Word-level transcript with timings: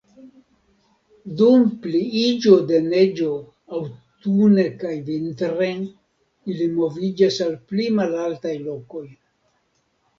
Dum 1.41 1.65
pliiĝo 1.83 2.55
de 2.71 2.79
neĝo 2.87 3.29
aŭtune 3.81 4.67
kaj 4.83 4.97
vintre 5.13 5.71
ili 6.55 6.71
moviĝas 6.81 7.43
al 7.49 7.57
pli 7.71 7.91
malaltaj 8.03 8.61
lokoj. 8.69 9.09